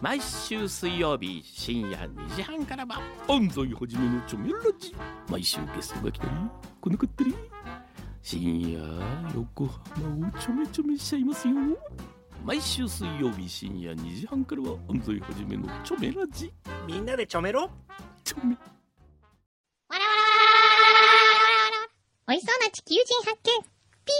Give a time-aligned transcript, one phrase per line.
[0.00, 4.96] 毎週水曜日深夜2時半からは安西はじめのチョメラジ。
[5.28, 6.30] 毎週ゲストが来たり
[6.80, 7.34] 来なかったり。
[8.22, 8.80] 深夜
[9.34, 11.54] 横浜をちょめちょめしちゃいますよ。
[12.46, 16.50] 毎週水曜日深夜2時半からは安西はじめのチョメラジ。
[16.86, 17.68] みんなでちょめろ。
[18.24, 18.54] チョメ。
[18.54, 20.24] わらわらわら
[20.70, 21.88] わらわら
[22.28, 23.62] 美味しそうな地球人発見
[24.06, 24.12] ピ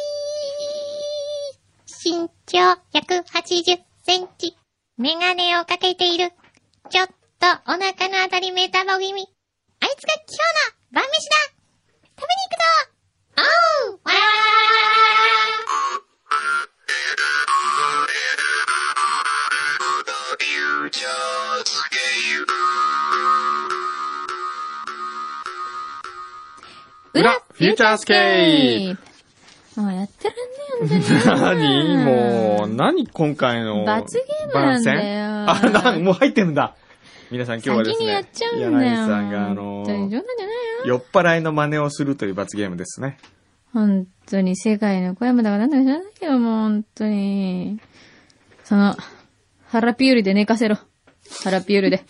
[1.88, 2.58] ー身長
[2.92, 4.59] 180センチ。
[5.00, 6.30] メガネをかけている。
[6.90, 7.14] ちょっと
[7.66, 9.28] お腹のあたりメタボ気味。
[9.80, 10.36] あいつが今日
[10.92, 11.36] の晩飯だ
[12.18, 12.68] 食べに行くぞ
[13.88, 15.16] おうわらわらわらわ
[27.14, 29.09] ら裏フューチャースケープ
[29.80, 30.34] もうやってら
[30.86, 33.84] んねえよ、 何もう、何今回の。
[33.84, 36.76] 罰ゲームなんだよ あ、な、もう入ってるんだ。
[37.30, 37.94] 皆さん今日はですね。
[37.96, 38.72] 先にやっちゃうんだよ。
[38.72, 39.86] 柳さんがあの。
[40.84, 43.18] 酔っ払いの真似をするという罰ゲームですね。
[43.72, 47.78] 本当に世界の小山だかなんだか知らないよ、もう本当に。
[48.64, 48.96] その、
[49.68, 50.78] ハラピュールで寝かせろ。
[51.44, 52.04] ハラピュールで。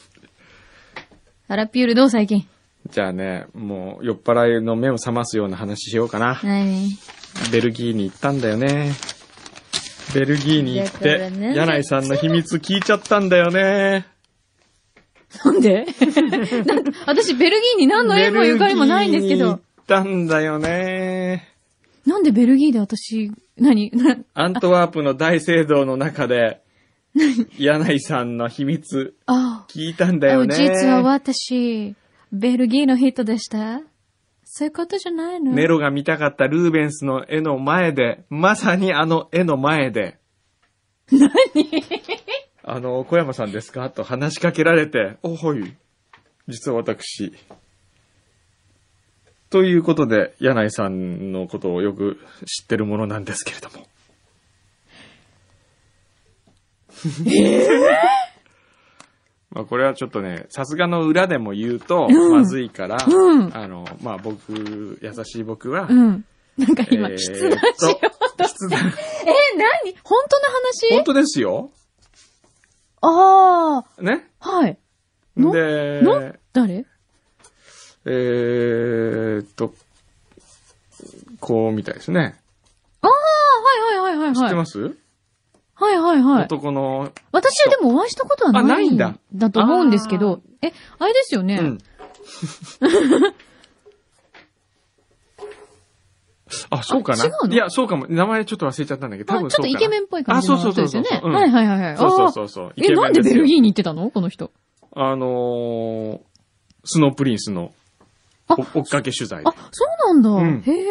[1.48, 2.48] ハラピュールどう最近？
[2.88, 6.40] じゃあね、もう酔っ払いの目を覚ますような話しようかな。
[6.42, 6.88] 何？
[7.52, 8.92] ベルギーに行ったんだよね。
[10.14, 14.06] ベルギーに行って、ね柳井さんの秘密聞いちゃったんだよね。
[15.44, 15.86] なんで？
[16.66, 19.60] なん私、ベルギーに何の縁もゆかりもないんですけどベルギーに行っ。
[19.86, 21.48] たんだよね。
[22.06, 23.90] なんでベルギーで私、何？
[23.92, 26.60] な アントワープの大聖堂の中で、
[27.58, 30.54] 柳井さんの秘密あ聞いたんだあ、よね。
[30.56, 31.94] 実は私、
[32.32, 33.80] ベルギーの人でした
[34.52, 35.52] そういうことじゃないの？
[35.52, 40.18] ネロが見たかったルーベンスの絵の前で、まさにあの絵の前で。
[41.12, 41.30] 何？
[42.64, 43.90] あの、小山さんですか？
[43.90, 45.76] と話しかけられて、お、はい。
[46.48, 47.32] 実は私。
[49.50, 53.86] ということで、柳井さんのことをよく知ってるものなんですけれども。
[59.50, 66.24] まあこれはちょっとね、さすがの裏でも言うと、まずいから、うんあの、まあ僕、優しい僕は、うん。
[66.56, 68.92] なんか今、えー筆談しようと筆談え、
[69.84, 69.96] 何？
[70.04, 70.94] 本当の話？
[70.94, 71.70] 本当ですよ。
[73.02, 74.30] あね？
[74.40, 74.78] あ、はい。
[75.36, 75.52] の？
[75.52, 76.34] で、の？
[76.52, 76.84] 誰？
[78.06, 79.74] えーっと、
[81.40, 82.36] こうみたいですね。
[83.02, 83.14] ああ、は
[83.98, 84.36] いはいはいはいはい。
[84.36, 84.96] 知ってます、
[85.80, 86.44] はいはいはい。
[86.44, 88.62] 男の、私はでもお会いしたことはない。
[88.62, 90.40] あないんだだと思うんですけど。
[90.62, 91.58] え、あれですよね。
[91.58, 91.78] うん。
[96.68, 97.54] あ、そうかなあ違うの？
[97.54, 98.06] いや、そうかも。
[98.08, 99.68] 名前ちょっと忘れちゃったんだけど、多あ分そうかな。
[99.68, 101.02] ちょっとイケメンっぽい感じのあ、そうそうそうそう。
[101.02, 101.22] 人ですよね。
[101.24, 101.96] うんはいはいはいはい。
[101.96, 102.72] そうそうそうそう。
[102.76, 104.10] え、なんでベルギーーに行ってたの？
[104.10, 104.50] この人。
[104.94, 106.20] あのー、
[106.84, 107.72] スノープリンスの
[108.48, 110.30] 追っかけ取材であ。、そうなんだ。
[110.30, 110.84] うんへえ。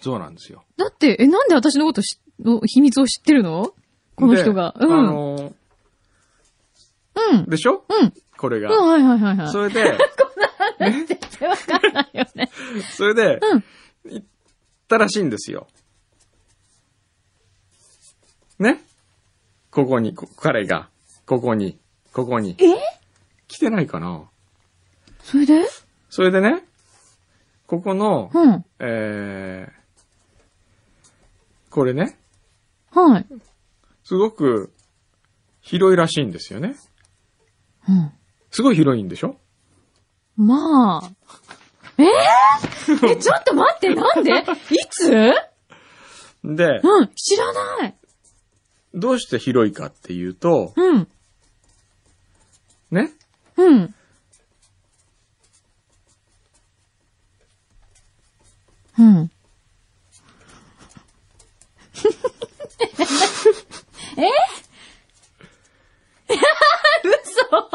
[0.00, 0.64] そうなんですよ。
[0.78, 3.73] だって、え、なんで私のことしの秘密を知ってるの？
[4.16, 4.74] この人が。
[4.78, 4.88] うん。
[4.88, 5.52] のー
[7.16, 7.44] うん。
[7.46, 7.84] でしょ？
[7.88, 8.12] うん。
[8.36, 8.74] これが。
[8.76, 9.48] うん、はいはいはいはい。
[9.48, 9.98] それで、
[10.78, 12.50] 全然わかんないよね？
[12.92, 13.64] それで、うん
[14.06, 14.26] 行っ
[14.88, 15.66] たらしいんですよ。
[18.58, 18.80] ね？
[19.70, 20.88] ここに、こ彼が、
[21.26, 21.78] ここに、
[22.12, 22.56] ここに。
[22.58, 22.64] え？
[23.48, 24.24] 来てないかな？
[25.22, 25.62] それで？
[26.10, 26.64] それでね、
[27.66, 28.64] ここの、うん。
[28.78, 29.72] えー、
[31.70, 32.18] これね、
[32.92, 33.26] はい。
[34.04, 34.72] すごく
[35.60, 36.76] 広いらしいんですよね。
[37.88, 38.12] うん。
[38.50, 39.36] すごい広いんでしょ？
[40.36, 41.10] まあ。
[41.96, 44.30] えー、 え、ちょっと待って、なんで？
[44.30, 44.44] い
[44.90, 45.10] つ？
[45.10, 47.94] で、うん、知らない。
[48.92, 51.08] どうして広いかっていうと、うん、
[52.90, 53.10] ね、
[53.56, 53.94] うん。
[58.98, 59.30] うん。
[64.16, 64.22] え？
[67.04, 67.70] 嘘。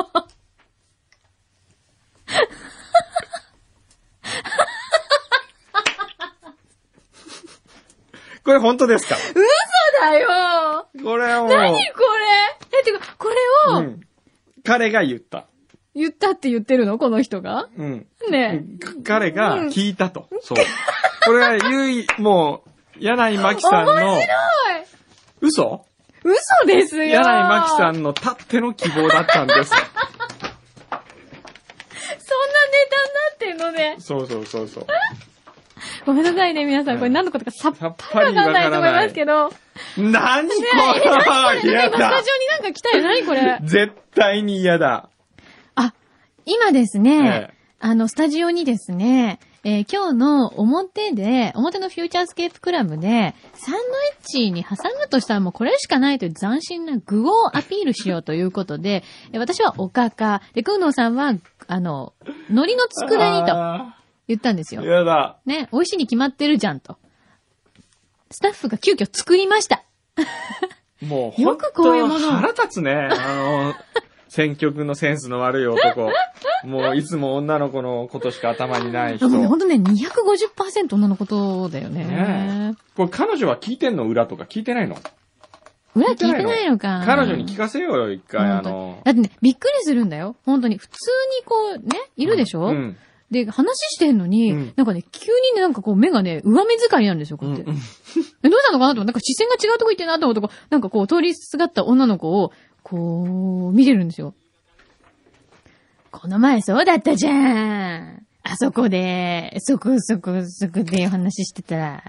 [8.44, 9.16] これ本当ですか？
[10.02, 10.88] だよ。
[11.04, 12.00] これを、何こ
[12.72, 12.80] れ？
[12.80, 13.36] え、てか、これ
[13.76, 13.80] を。
[13.80, 14.02] うん、
[14.64, 15.46] 彼が言った。
[15.94, 16.98] 言ったって言ってるの？
[16.98, 17.68] この人が？
[17.78, 18.08] うん。
[18.30, 20.30] ねか彼が聞いたと。
[20.42, 20.58] そう。
[21.26, 22.70] これは唯一、もう、
[23.00, 24.28] 柳井真紀さんの、面白い。
[25.42, 25.86] 嘘？
[26.24, 29.70] 嘘ですよ柳井真紀さんのたっての希望だったんです。
[29.72, 29.98] そんなネ
[32.90, 33.96] タになってんのね。
[34.00, 34.88] そうそうそうそう。
[36.06, 36.98] ごめんなさいね、皆さん。
[36.98, 37.88] これ何のことかさっぱ
[38.24, 39.50] りわかんないと思いますけど。
[39.98, 40.70] 何これ？
[41.04, 43.04] 今、嫌スタジオにだなんか来たよ。
[43.04, 43.60] 何これ。
[43.64, 45.10] 絶対に嫌だ。
[45.76, 45.94] あ、
[46.46, 49.40] 今ですね、ええあの、スタジオにですね、
[49.70, 53.84] えー今日の表で、表のフューチャースケープクラブで、サンドイ
[54.20, 61.36] ッチに挟むとしたらもうこれしかないという斬新な具をアピールしようということで、えー私はおかか、で、くんのうさんは、
[61.68, 62.14] あの、
[62.50, 63.96] 海苔の佃煮とあ
[64.28, 64.86] 言ったんですよー。
[64.86, 65.38] 嫌だ。
[65.46, 66.98] ね、美味しいに決まってるじゃんと。
[68.32, 69.84] スタッフが急遽作りました。
[71.06, 72.92] もう、よくこういうもの腹立つね。
[72.92, 73.74] あの、
[74.30, 76.12] 選曲のセンスの悪い男。
[76.64, 79.30] もう、いつも女の子のことしか頭にない人。
[79.30, 82.06] でもね、ほんとね、250%女のことだよね。
[82.06, 84.98] ねこれ彼女は聞いてんの裏とか聞いてないの？
[85.96, 87.04] 裏聞いてないのか。
[87.06, 89.02] 彼女に聞かせようよ、一回、あの。
[89.04, 90.36] だってね、びっくりするんだよ。
[90.46, 90.78] 本当に。
[90.78, 90.94] 普通
[91.40, 92.98] にこう、ね、いるでしょ、うん。
[93.32, 97.64] で、話してんのに、うんなんかね、急にね、なんかこう目がね、上目遣いなんですよ、こうやって。
[97.64, 97.78] うんうん
[98.44, 102.52] え、どうしたのかなと思って、なんか視線が違うとこ行ってんなと思ってなんかこう、通りすがった女の子を、
[102.84, 104.34] こう、見てるんですよ。
[106.12, 108.26] この前そうだったじゃん。
[108.44, 112.04] あそこで、そこそこそこでお話ししてたら。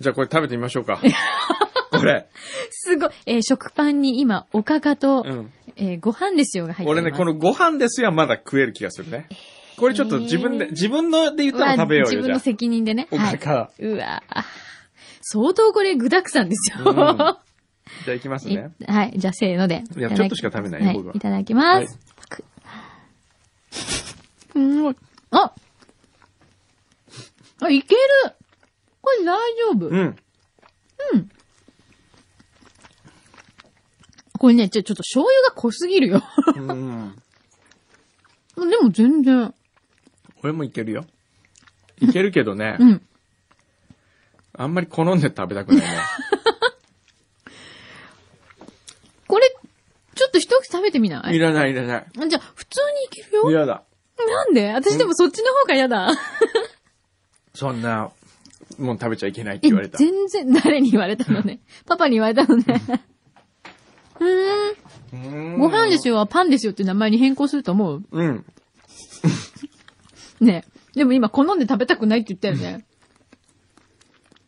[0.00, 1.00] じゃあこれ食べてみましょうか。
[1.90, 2.26] これ。
[2.70, 5.52] すごい、えー食パンに今、おかかと、うん。
[5.76, 7.02] えーご飯ですよが入ってます。
[7.02, 9.28] 俺ね、このご飯ですよはまだ食える気がするね。
[9.76, 13.08] これちょっと自分で、えー自分ので言ったら食べようよ、じゃ自分の責任でね。
[13.10, 13.14] あ。
[13.14, 13.38] おはい。
[13.38, 13.70] かか。
[13.78, 14.44] うわぁ
[15.22, 16.84] 相当これ具沢山ですよ。
[16.84, 16.94] うん
[18.04, 18.70] じゃあ行きますいね。
[18.86, 19.12] はい。
[19.16, 19.84] じゃあ、せーので。
[19.96, 21.98] いやちょっとしか食べないよはい僕はいただきます。
[24.54, 24.96] くうん
[25.30, 25.52] あ
[27.60, 28.00] あ、いける
[29.02, 30.16] これ大丈夫、うん。
[34.38, 36.22] これね、ちょ、ちょっと醤油が濃すぎるよ。
[36.56, 37.14] うん。
[38.56, 39.54] でも全然。
[40.40, 41.06] これもいけるよ。
[42.00, 43.06] いけるけどねう、ん。
[44.52, 45.88] あんまり好んで食べたくないね。
[49.26, 49.54] これ、
[50.14, 51.36] ちょっと一口食べてみない？
[51.36, 52.06] いらないいらない。
[52.28, 52.80] じゃあ、普通
[53.12, 53.50] にいけるよ。
[53.50, 53.82] 嫌だ。
[54.18, 54.72] なんで？
[54.72, 56.10] 私でもそっちの方が嫌だ。
[57.54, 58.10] そんな、
[58.78, 59.98] もう食べちゃいけないってえ言われた。
[59.98, 61.60] 全然、誰に言われたのね？
[61.86, 62.64] パパに言われたのね？
[64.20, 65.58] うーん。
[65.58, 66.14] ご飯ですよ。
[66.14, 68.02] よはパンですよって名前に変更すると思う？
[68.10, 68.44] うん。
[70.40, 70.64] ね
[70.94, 72.84] でも今好んで食べたくないって言ったよね。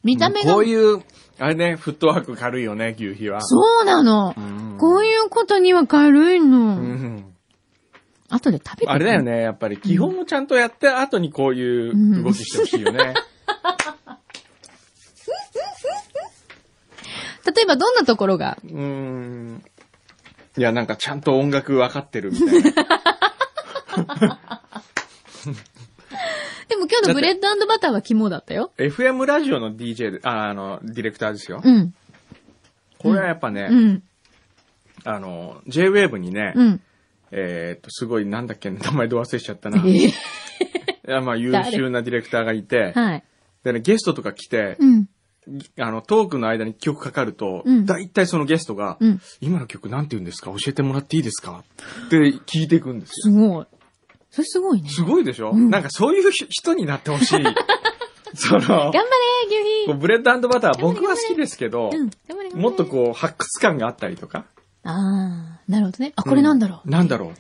[0.03, 0.53] 見た目が。
[0.55, 1.03] こういう、
[1.39, 3.41] あれね、フットワーク軽いよね、牛皮は。
[3.43, 4.35] そうなの。
[4.37, 6.77] うんこういうことには軽いの。
[6.77, 7.26] うん。
[8.29, 9.23] 後で食べてあれだよ。
[9.23, 13.15] ね、やっぱり基本をちゃんとやって後にこういう動きしてほしいよね。
[17.55, 18.59] 例えばどんなところが？
[18.65, 19.63] うーん。
[20.59, 22.73] いや、なんかちゃんと音楽分かってるみたいな。
[26.69, 28.73] でも今日のブレッドバターは肝だったよ。
[28.77, 31.61] FM ラジオの DJ で、あ、あの、ディレクターですよ。
[31.63, 31.95] うん。
[32.99, 34.03] これはやっぱね、うん。
[35.05, 36.81] あの、J-Wave にね、うん。
[37.33, 39.83] えーっと、すごい、なんだっけ、名前で忘れしちゃったな。
[39.87, 40.13] えいえ
[41.13, 43.25] や、まあ、優秀なディレクターがいて、はい。
[43.65, 45.07] でね、ゲストとか来て、うん。
[45.79, 49.21] あの、トークの間に曲かかると、うんだいたいそのゲストが、うん。
[49.41, 50.51] 今の曲なんて言うんですか？
[50.51, 51.63] 教えてもらっていいですか？
[52.07, 53.15] って聞いていくんですよ。
[53.23, 53.67] すごい。
[54.31, 54.89] それすごいね。
[54.89, 57.45] すごいでしょ、うんなんかそういう人になってほしい。
[58.35, 59.01] その、頑張れ、
[59.47, 62.11] 牛皮こうブレッドバター僕は好きですけど、うん。
[62.11, 62.63] 頑張れ、頑張れ。
[62.63, 64.47] もっとこう発掘感があったりとか。
[64.87, 66.13] ああ、なるほどね。
[66.17, 66.81] あ、これなんだろう。
[66.85, 67.35] うんなんだろう。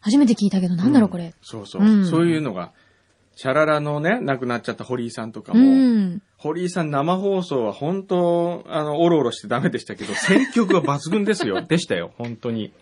[0.00, 1.32] 初めて聞いたけど、なんだろう、これ。
[1.40, 2.72] そうそう、うんそういうのが、
[3.36, 6.22] シャララのね、亡くなっちゃった堀井さんとかうも、ん。
[6.36, 11.62] 堀井さん生放送は本当、あの、おろおろしてダメでしたけど、 選曲は抜群ですよ。
[11.62, 12.72] でしたよ、本当に。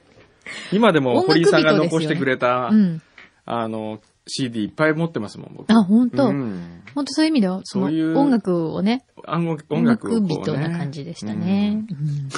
[0.73, 3.03] 今でも堀井さんが残してくれた、うん。
[3.45, 5.71] あの、CD いっぱい持ってますもん、僕。
[5.71, 6.29] あ、ほんと。
[6.29, 6.83] うん。
[6.95, 11.85] ほんとそういう意味では、そういう音楽をね、音楽音楽をこう、ね、人な感じでしたね。
[11.89, 12.29] うん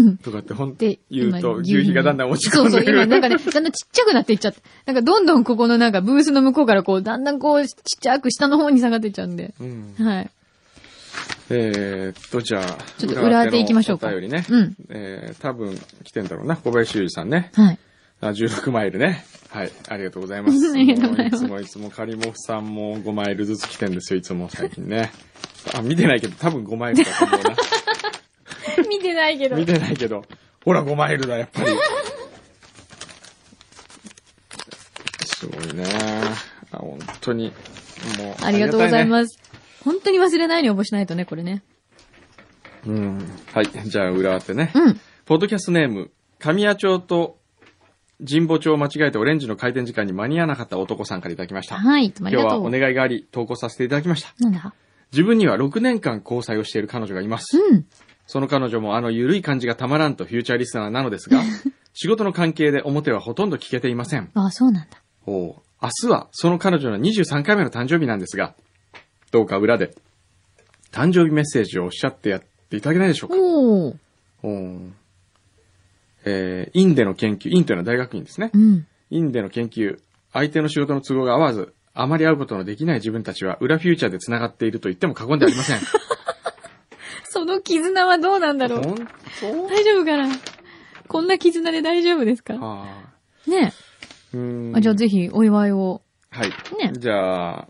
[0.22, 2.98] とかって本当で、言うと、今牛皮がだんだん落ち込そうそう、んでくる。
[2.98, 4.60] 今なんかね、だんだんちっちゃくなっていっちゃって。
[4.86, 9.54] なんかどんどんここのなんかブースの向こうからこう、だんだんこう、ちっちゃく下の方に下がっていっちゃうんで。
[9.60, 10.30] うんはい。
[11.50, 14.44] えーっと、じゃあ、ちょっと裏当て行きましょうかお便りね。
[14.48, 16.56] うんえー、多分来てんだろうな。
[16.56, 17.50] 小林修二さんね。
[17.54, 17.78] はい。
[18.20, 19.24] あ、16マイルね。
[19.50, 19.72] はい。
[19.88, 20.56] ありがとうございます。
[20.72, 25.10] ありがとうございますいつもいつもカリモフさんも5マイルずつ来てんですよ、いつも最近ね。
[25.74, 27.56] あ、見てないけど、多分5マイルだと思うな。
[28.88, 29.56] 見てないけど。
[29.56, 30.24] 見てないけど。
[30.64, 31.70] ほら、5マイルだ、やっぱり。
[35.26, 35.84] すごいね。
[36.70, 37.52] あ、本当に。
[38.18, 38.44] もう。
[38.44, 39.08] ありがとうございす。
[39.08, 39.38] ます。
[39.84, 41.62] 本当に忘れないように応募しないとね、これね。
[42.86, 43.18] うん。
[43.52, 43.66] はい。
[43.86, 44.70] じゃあ、裏当てね。
[44.74, 45.00] うん。
[45.24, 47.38] ポッドキャストネーム、神谷町と
[48.28, 51.76] 神保町を間違えてオレンジの開店時間に間に合わなかった男さんからいただきました。
[51.76, 52.58] はい、今日は。
[52.58, 54.32] お願いがあり、投稿させていただきました。
[54.38, 54.74] なんだ？
[55.12, 57.58] 自分には6年間交際をしている彼女がいます。
[57.58, 57.86] うん。
[58.26, 61.42] その彼女もあの緩い感じがたまらんとフューチャーリスナーなのですが、
[61.94, 64.30] 仕事の関係で表はほとんど聞けていません。
[64.34, 65.02] あ、そうなんだ。
[65.26, 68.54] おう明日はその彼女の23回目の誕生日なんですが、
[69.30, 69.94] どうか裏で
[70.92, 73.36] 誕生日メッセージをおっしゃってやっていただけないでしょうか。
[73.36, 73.96] おー。
[74.42, 74.92] おう
[76.24, 78.50] えー、インでの研究、インというのは大学院ですね。
[78.52, 78.86] うん。
[79.10, 79.98] 院での研究、
[80.32, 85.80] 相手の仕事の都合が合わず、あまり会うことのできない自分たちは裏フューチャーで繋がっていると言っても過言ではありません。
[87.32, 88.82] その絆はどうなんだろう？
[88.82, 88.94] 本
[89.40, 90.28] 当大丈夫かな？
[91.08, 92.54] こんな絆で大丈夫ですか？
[92.54, 92.84] は
[93.46, 93.72] あ、ね
[94.34, 94.78] うーんえ。
[94.78, 96.02] あじゃあぜひお祝いを。
[96.30, 96.50] はい。
[96.78, 97.68] ねじゃあ、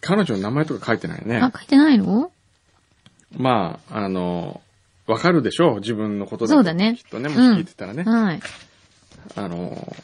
[0.00, 1.52] 彼女の名前とか書いてないねあ、。
[1.54, 2.32] 書いてないの？
[3.36, 4.62] まあ、あの、
[5.06, 5.80] わかるでしょう？
[5.80, 8.04] 自分のことだとそうだねきっとね、もしうん聞いてたらね。
[8.04, 8.40] はい。
[9.36, 9.94] あの、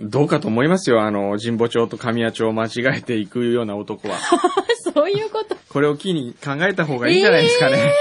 [0.00, 1.02] どうかと思いますよ。
[1.02, 4.16] あの、神保町と神谷町を間違えていくような男は。
[4.94, 5.56] そういうこと。
[5.68, 7.92] これを機に考えた方がいいんじゃないですかね。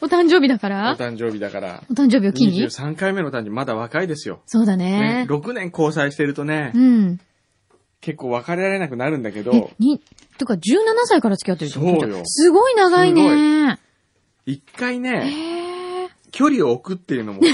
[0.00, 1.82] お誕生日だかおら誕生日だから。
[1.90, 4.40] お誕生日を機に？23回目の誕生日、まだ若いですよ。
[4.46, 5.26] そうだねね。。
[5.28, 7.20] 6年交際してるとね、うん。
[8.00, 10.00] 結構別れられなくなるんだけえど、、に、
[10.38, 10.58] とか17
[11.04, 12.00] 歳から付き合ってるってこと？
[12.00, 13.78] そうよすごい長いね。
[14.46, 16.08] 一回へね、え。
[16.30, 17.40] 距離を置くっていうのも、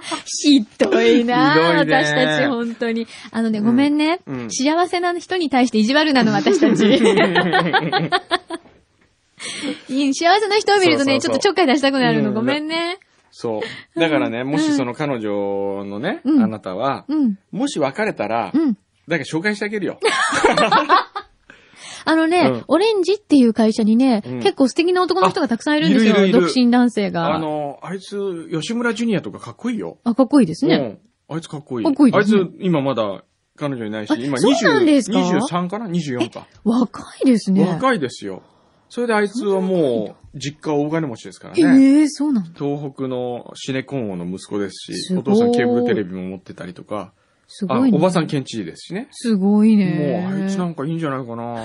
[0.26, 3.06] ひどいなね私たち、本当に。
[3.30, 4.20] あのね、ごめんね。
[4.26, 6.86] うん幸せな人に対して意地悪なの、私たち。
[9.88, 12.28] いい幸せな人を見るとね、ちょっとちょっかい出したくなるの。
[12.30, 12.98] うんごめんね。
[13.30, 13.98] そう。
[13.98, 17.38] だからね、もしその彼女のね、うんあなたは、うん。
[17.52, 18.76] もし別れたら、うん。
[19.08, 19.98] 誰か紹介してあげるよ。
[22.10, 26.14] あのね、うんオレンジっていう会社にね、うん結構素敵な男の人がたくさんいるんですよ。
[26.16, 27.34] あいるいる独身男性が。
[27.34, 29.98] あの、あいつ、吉村ジュニアとかかっこいいよ。
[30.04, 30.98] あ、かっこいいですね。
[31.28, 31.34] うん。
[31.34, 31.86] あいつかっこいい。
[31.86, 33.24] かっこいいねあいつ、今まだ
[33.56, 36.46] 彼女いないしあ、今そうなんですか？23かな ?24 か。
[36.64, 37.64] 若いですね。
[37.64, 38.42] 若いですよ。
[38.88, 42.02] それであいつはもう、実家大金持ちですからえね。
[42.02, 42.50] えそうなんだ。
[42.58, 47.19] 東北のシネコン王の息子ですし、すお父さんケーブルテレビも持ってたりとか、あ
[47.52, 47.98] すごいね。
[47.98, 49.08] おばさん県知事ですしね。
[49.10, 50.22] すごいね。
[50.30, 51.56] もう、あいつなんかいいんじゃないかな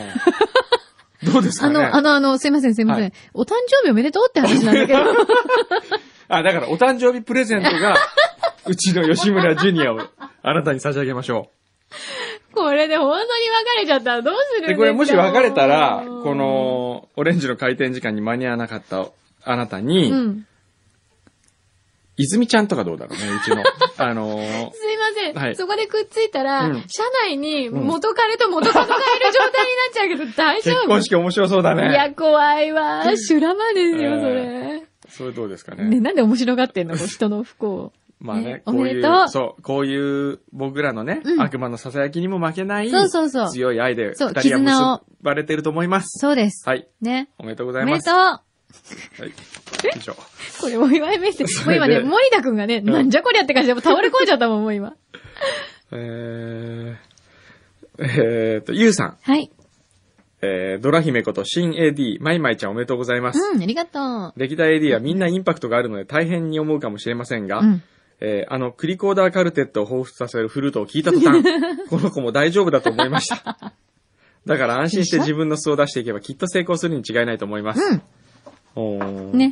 [1.32, 3.04] どうですかねあの、あの、あの、すいません、すいません。
[3.04, 5.00] はいお誕生日おめでとうって話なんだけど。
[6.28, 7.96] あ、だからお誕生日プレゼントが、
[8.68, 10.00] うちの吉村ジュニアを
[10.42, 11.50] あなたに差し上げましょ
[12.54, 14.68] これで本当に別れちゃったらどうするんう。
[14.68, 14.78] で、ですか？
[14.80, 19.08] これもし別れたら、こ、の、オレンジの開店時間に間に合わなかった
[19.44, 20.48] あなたに、うん。
[22.18, 23.64] 泉ちゃんとかどうだろうね、うちの。
[23.98, 25.34] あのーすいません。
[25.36, 29.04] はいそこでくっついたら、うん社内に元彼と元カノがいる
[29.34, 31.94] 状態になっちゃうけど、大丈結夫婚式面白そうだいね。
[31.94, 33.04] や、怖いわ。
[33.18, 34.84] 修羅場ですよ、えそれ。
[35.10, 36.00] それどうですかね、ね。
[36.00, 36.96] なんで面白がってんの？
[37.08, 37.92] 人の不幸。
[38.22, 46.08] まあねね、こういうそう、こういう僕らのね、うん悪魔の囁きにも負けない、そうそうそう強い愛でそう二人は絆を結ばれてると思います。
[46.20, 46.68] そうです。
[46.68, 46.88] はい。
[47.02, 47.30] ね。
[47.38, 48.10] おめでとうござおいます。
[48.10, 48.22] めでとう。
[49.22, 49.34] はい。
[49.96, 50.16] 以上。
[50.60, 51.66] これお祝いメッセージ。
[51.66, 54.96] もう今ね、森田くんがね、んなんじゃこりゃって感じでもう倒れ込んじゃったもん、もう今。
[55.92, 56.96] えー、
[58.00, 59.18] えーと、ゆうさん。
[59.22, 59.52] はい。
[60.42, 63.40] えー、ドラ姫こと新 AD、マイマイちゃんおめでとうございます。
[63.40, 67.64] うん、ありがと歴代 AD はみんなインパクトがあるので大変に思うかもしれませんが、う。
[67.64, 67.84] うん。
[68.22, 71.44] えーあの、クリコーダーカルテットを彷彿させるフルートを聞いた途端、
[71.90, 73.74] この子も大丈夫だと思いました。
[74.46, 77.82] だから安心して自分の素を出していけばきっと成功するに違いないと思います。
[77.84, 78.02] うん。
[79.34, 79.52] ね。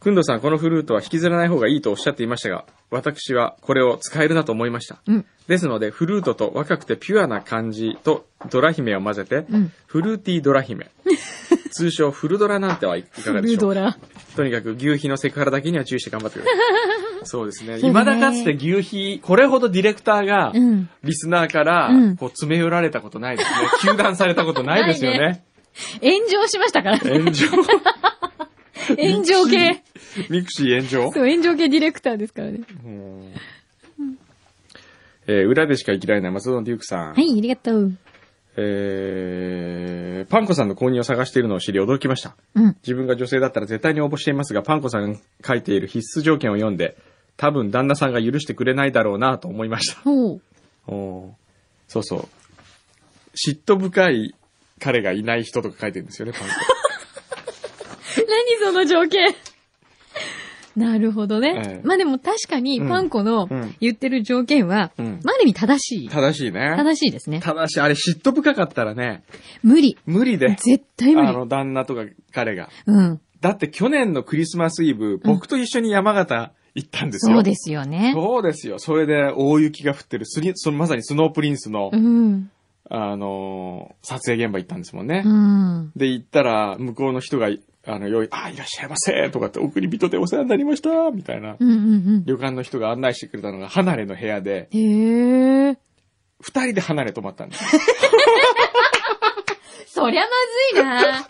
[0.00, 4.98] くんどさん、このフルートは引きずらない方がいいとおっしゃっていましたが、私はこれを使えるなと思いました。
[5.06, 5.26] うん。
[5.48, 10.90] ですので、フルートと若くてピュアな感じとドラ姫を混ぜて、うんフルーティードラ姫。
[11.70, 13.96] 通称フルドラなんてはいかがでしょうルドラ。
[14.36, 16.56] とにかく牛皮のセクハラだけには注意して頑張ってくださ
[17.22, 17.26] い。
[17.26, 17.78] そうですね。
[17.78, 20.88] そうね未だかつて牛皮、これほどディレクターが、うん。
[21.02, 23.50] リスナーからうん、こう、詰め寄られたことないです
[23.86, 23.92] ね。
[23.94, 25.44] 糾弾されたことないですよ ないね。
[26.00, 26.98] 炎上しましたから。
[26.98, 27.46] 炎上？
[28.98, 29.82] 炎上系。
[30.30, 31.12] ミクシー炎上？
[31.12, 32.60] そう、炎上系ディレクターですからね。
[32.84, 33.32] うん
[35.26, 37.14] えー裏でしか生きられない松戸デュークさん。
[37.14, 37.92] はい、ありがとう。
[38.56, 42.34] えーパンコさんの後任を探しているのを知り驚きました。
[42.54, 42.76] うん。
[42.82, 46.96] 自分が女性だったら絶対に応募していますが、パンコさんが書いている必須条件を読んで、
[47.36, 50.00] 多分旦那さんが許してくれないだろうなと思いました。
[50.10, 51.30] おー
[51.88, 52.20] そうそう。
[53.36, 54.34] 嫉妬深い
[54.80, 56.54] 彼がいない人とか書いてるんですよね、パンコ。
[58.28, 59.34] 何その条件？
[60.76, 61.54] なるほどね。
[61.56, 66.08] ええまあでも確かにうんパンコのうん言ってる条件は、うんまあある意味正しい。
[66.08, 66.74] 正しいね。
[66.76, 67.40] 正しいですね。
[67.40, 69.22] ただし、あれ嫉妬深かったらね、
[69.62, 69.96] 無理。
[70.06, 70.48] 無理で。
[70.60, 71.28] 絶対無理。
[71.28, 72.70] あの、旦那とか彼が。
[72.86, 73.20] うん。
[73.40, 77.36] だって去年のクリスマスイブ、僕と一緒に山形行ったんですよ。
[77.36, 78.10] そうですよね。
[78.14, 78.78] そうですよ。
[78.80, 82.50] それで大雪が降ってるスリ、そのまさにスノープリンスのうん。
[82.90, 85.22] あのー撮影現場行ったんですもんね。
[85.24, 85.92] うん。
[85.96, 87.48] で、行ったら、向こうの人が、
[87.86, 91.56] あの、よい、あ、いらっしゃいませとかって、送り人でお世話になりましたみたいな。
[91.58, 94.80] うんうん旅館の人が案内してくれたのが、離れの部屋で、うん。
[94.80, 95.78] へえ。
[96.40, 97.64] 二人で離れ泊まったんです。
[99.86, 100.28] そりゃま
[100.74, 101.26] ずいな。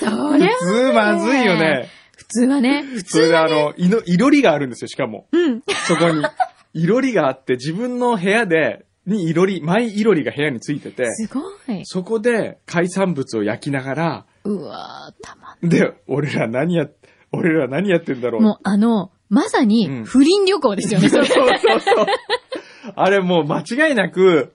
[0.00, 1.88] そりゃ普通まずいよね。
[2.16, 2.82] 普通はね。
[2.82, 3.54] 普それで通はね。
[3.54, 5.28] あの、いの、いろりがあるんですよ、しかも。
[5.32, 5.62] うん。
[5.86, 6.24] そこに。
[6.72, 11.40] いろりがあって、自分の部屋で、にいろり、マイいろりが部屋についてて、すご
[11.72, 11.82] い。
[11.84, 16.88] そこで海産物を焼きながら、うわーたまんで、俺ら何や、
[17.32, 18.42] 俺ら何やってんだろう。
[18.42, 21.58] もうあの、まさにうん不倫旅行ですよね、そそうれ。
[21.58, 22.06] そうそう。
[22.94, 24.54] あれもう間違いなく、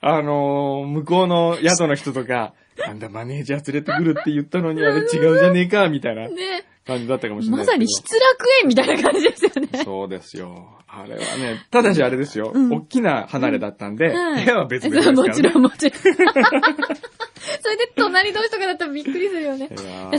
[0.00, 5.02] あのー向こうの宿の人とか、なんだマネージャー連れてくるって言ったのにあれ違
[5.34, 6.64] うじゃねえか、みたいなね。
[6.86, 8.12] 感じだったかもしれないまですけど。
[8.12, 9.68] さに失楽園みたいな感じですよね。
[9.84, 10.78] そうですよ。
[10.86, 12.52] あれはね、ただしあれですよ。
[12.54, 15.28] うん大きな離れだったんで、はい部屋は別々ですそうから、ね。
[15.28, 16.02] もちろん、もちろん。
[17.66, 19.68] それで隣同士とかだったらびっくりするよね。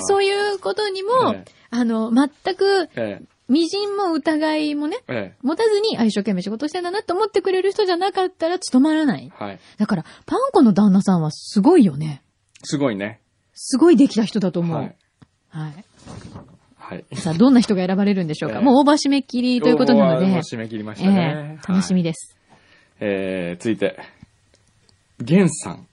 [0.01, 9.31] そういうことにも、ええあの、全く、え微塵も疑いもね、え、え持たずに、あ、一生懸命仕事してんだなって思ってくれる人じゃなかったら務まらない。
[9.33, 9.59] え、はい。
[9.77, 12.21] だから、パンコの旦那さんはすごいよね。
[12.63, 13.21] すごいね。
[13.53, 14.77] すごいできた人だと思う。
[14.77, 14.81] は
[15.49, 15.71] はい。
[15.71, 15.73] い。
[16.77, 17.05] はい。
[17.15, 18.57] さあ、どんな人が選ばれるんでしょうか。
[18.57, 21.59] ええもうオーバー締め切りということなので、もう締め切りましえたね。
[21.63, 22.09] え楽しみで。
[22.09, 22.37] です。
[22.99, 23.97] えー、続いて、
[25.21, 25.87] ゲンさん。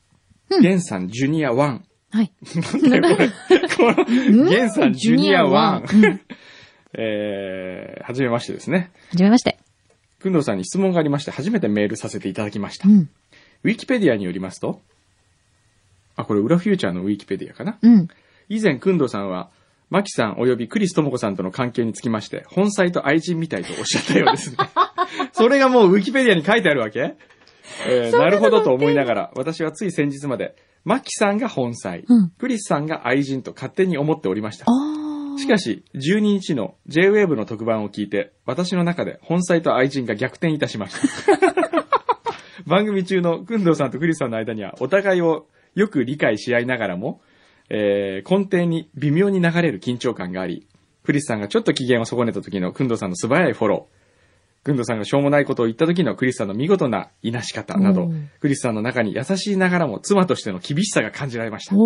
[0.51, 1.57] うんゲンさんジュニア1。
[1.57, 2.33] はい。
[2.91, 3.95] なんだよこれ？
[3.95, 5.87] この、ゲンさんジュニア1。
[5.87, 6.19] ジュニア1
[6.97, 8.91] えー、はじめましてですね。
[9.11, 9.59] はじめまして。
[10.21, 12.89] くんどうさんに質問がありまして、初めてメールさせていただきました。
[12.89, 13.11] うん。
[13.65, 14.81] ウィキペディアによりますと、
[16.17, 17.79] あ、これ、裏フューチャーのウィキペディアかな？
[17.83, 18.09] うん。
[18.49, 19.51] 以前、くんどうさんは、
[19.91, 24.57] マキさん及びクリスともこさんとの関係につきまして、本妻と愛人みたいとおっしゃったようですね。
[25.33, 27.15] それがもうウィキペディアに書いてあるわけ？
[27.89, 30.55] えーなるほどと思いながら、私はつい先日まで、
[30.85, 34.67] マキさんが本妻、うんクリスさんが愛人と勝手に思っておりました。
[35.39, 40.95] しかし、12日の J-Wave の特番を聞いて、私の中で本妻と愛人が逆転いたしまし
[41.27, 41.35] た。
[42.67, 47.21] 番組中のくんどうさんとクリスさんの間には、お互いをよく理解し合いながらも、
[47.71, 50.67] えー根底に微妙に流れる緊張感があり、
[51.03, 54.04] クリスさんがちょっと機嫌を損ねた時のくんどうさんの素早いフォロー、
[54.65, 61.77] くんどうさんがしょうもないことを言った時のクリスさんの見事ないなし方などうん、クリスさんの中に優しいながらも妻としての厳しさが感じられました。
[61.77, 61.81] おー、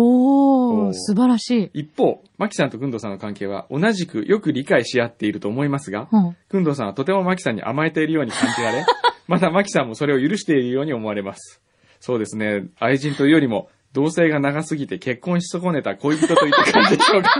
[0.87, 1.81] おー素晴らしい。
[1.81, 6.37] 一方、マキさんとくんどうさんの関係は同じくよく理解し合っていると思いますが、うん。
[6.47, 8.85] くんどうさんはとてもマキさんに甘えているように感じられ、
[9.27, 11.61] またマキさんもそれを許しているように思われます。
[11.99, 17.31] そうですね、愛人というよりも、同性が長すぎて結婚し損ねた恋人といった感じでしょうか。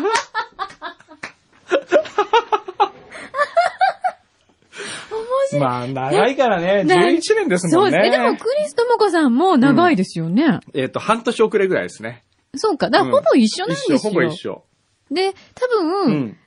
[5.58, 7.70] まあ、長いからね、ね11年ですもね。
[7.72, 8.12] そうんですね。
[8.12, 10.60] でも、クリスともこさんも長いですよね。
[10.74, 12.24] えっ、と、半年遅れぐらいですね。
[12.56, 12.90] そうか。
[12.90, 13.98] だから、ほぼ一緒なんですよ。
[13.98, 14.64] 一緒、ほぼ一緒。
[15.12, 16.38] で、多分、うん。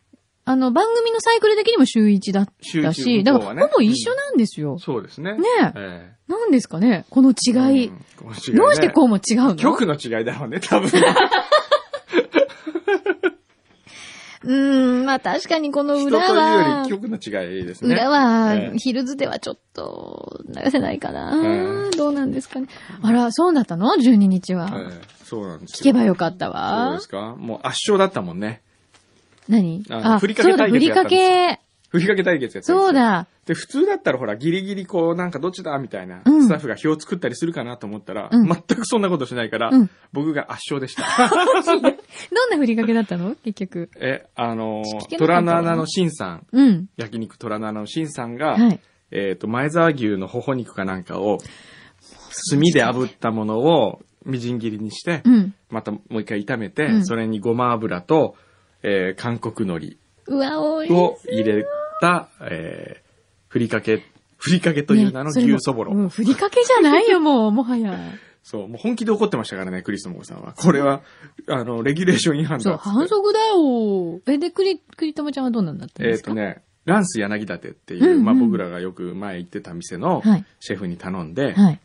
[0.44, 4.78] あの、番組のサイクル的にも週1だった週し、一だから、ほぼ一緒なんですよ。
[4.78, 5.34] そうですね。
[5.34, 5.44] ね
[5.76, 7.82] ええなんですかねこのえ違い。
[7.82, 7.98] 違いね
[8.54, 9.56] どうしてこうも違うの？
[9.56, 10.90] 曲の違いだろうね、多分。
[14.44, 17.94] うーん、まあ確かにこの裏人というよはり、曲の違いですね。
[17.94, 22.66] 裏はええ、ヒルズではちょっと流せないかな、ええどうなんですかね。
[23.02, 24.70] あら、そうだったの ?12 日は。
[24.74, 25.76] ええそうなんですよ。
[25.80, 27.08] 聞けばよかったそうわです。
[27.08, 27.34] か？
[27.38, 28.60] もう圧勝だったもんね。
[29.48, 29.82] 何？
[29.88, 31.61] あふりかけそうだ、対ふりか決やったんですけ。
[31.92, 32.92] ふりかけ対決やったんですよそう。
[32.94, 33.26] だ。
[33.44, 41.02] で、普通だったらほら、ギリギリこう、なんかどっちだみたいな、うんスタッフが表を作ったりするかなと思ったら、うん全くそんなことしないから、うん僕が圧勝でした。
[41.28, 43.34] どんなふりかけだったの？
[43.44, 43.90] 結局。
[44.00, 46.86] え、あの聞けー、なかったわ虎の穴のシンさん、うん。
[46.96, 48.80] 焼肉虎の穴のシンさんが、はい。
[49.10, 51.38] えっ、と、前沢牛の頬肉かなんかを、
[52.50, 55.54] 炭で炙ったものをみじん切りにして、うん。
[55.68, 58.36] またもう一回炒めて、うんそれにごま油と、
[58.82, 61.68] えー韓国海うわ、おいを入れた、
[62.40, 63.02] えー
[63.48, 64.02] ふりかけ、
[64.38, 65.92] ふりかけという名の牛そぼろ。
[65.92, 67.98] うん、ふりかけじゃないよ、 もう、もはや。
[68.42, 70.54] そう、もう本気で怒ってましたからね、クリストモコさんは。
[70.54, 71.02] これは、
[71.48, 72.88] あの、レギュレーション違反そう、だっつって。
[72.90, 74.20] 反則だよ。
[74.26, 76.30] え、で、クリ、クリトモちゃんはどうなんだったんえっ、ですか？
[76.30, 81.80] とね、ランス柳立っていう、うんうんまあ僕らがよく前行ってた店のはいシェフに頼んで、はい。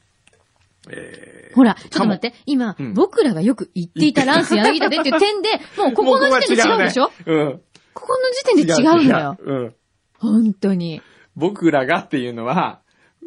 [0.89, 7.11] えーほら、ちょっと待って、今、うん僕らがよく言っていたランス柳田でっていう点で、もうここの時点で違うんでしょもう
[7.93, 9.37] ここここの時点で違うんだよ。
[9.41, 9.73] 違う違ううん。
[10.19, 11.01] 本当に。
[11.35, 12.81] 僕らがっていうのは、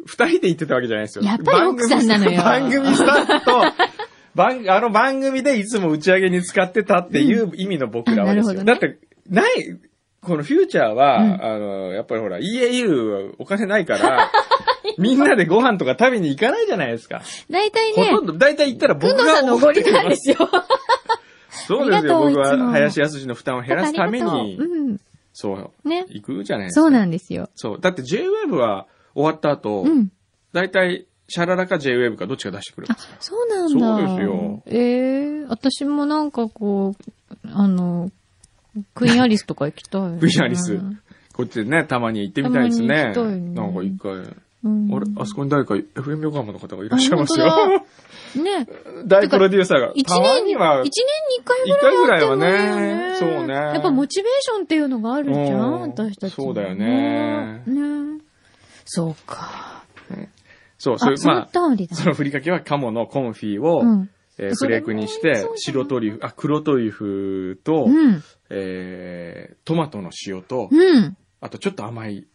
[0.05, 1.23] 二人で言ってたわけじゃないですよ。
[1.23, 3.63] やっぱり奥さんなのよ番組スタッフと、
[4.35, 8.61] 番、あの番組でいつも打ち上げに使ってたっていう意味の僕らはですよ。
[8.61, 8.99] あなるほどねだって、
[9.29, 9.77] ない、
[10.21, 14.31] このフューチャーは、うんあの、やっぱりほら、はお金ないから、
[14.97, 17.21] みんなでご飯とか食べに行かないじゃないですか。
[17.49, 20.35] 大体ねほと、んど、大体行ったら僕がおごりなんですよ。
[21.67, 24.97] そうですよ、僕は林康の負担を減らすためにうん。
[25.33, 26.05] そう、ね。
[26.09, 26.81] 行くじゃないですか。
[26.81, 27.49] そうなんですよ。
[27.55, 27.79] そう。
[27.79, 30.11] だって J-Wave は終わった後、うん。
[30.53, 33.97] 大体、シャララか J-Wave かどっちが出してくるんあですか、そうなんだ。
[33.97, 38.11] そうですよええ私もなんかこう、あの、
[38.93, 40.79] クイーンアリスとか行きたい、 クイーンアリス
[41.33, 43.13] こっちでね、たまに行ってみたいですね。
[43.13, 43.13] ね
[43.53, 44.35] なんか一回。
[44.63, 44.93] うん。
[44.93, 47.83] あれあそこに誰か FM 横浜の方がいらっしゃいますあよ。
[48.35, 48.67] 本ね。
[49.07, 49.91] 大プロデューサーが。
[49.95, 56.33] 一年に、には、一年に一回ぐらい一回ぐらいはねそうねやっぱモチベーションっていうのがあるじゃうんん、私たち。
[56.33, 58.21] そうだよねね。
[58.85, 59.83] そうか。
[60.77, 61.95] そう、それあ、そのまあ。
[61.95, 64.09] そのふりかけは鴨のコンフィを、うん。
[64.39, 68.23] えーフレークにしもて白トリュフ、あ、黒トリュフと、うん。
[68.49, 71.15] えートマトの塩と、うん。
[71.39, 72.25] あとちょっと甘い